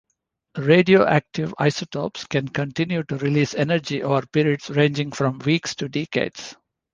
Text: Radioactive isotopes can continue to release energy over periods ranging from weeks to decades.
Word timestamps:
Radioactive 0.57 1.53
isotopes 1.59 2.25
can 2.25 2.47
continue 2.47 3.03
to 3.03 3.17
release 3.19 3.53
energy 3.53 4.01
over 4.01 4.25
periods 4.25 4.71
ranging 4.71 5.11
from 5.11 5.37
weeks 5.37 5.75
to 5.75 5.87
decades. 5.87 6.55